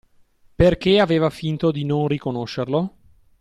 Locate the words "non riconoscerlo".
1.85-2.93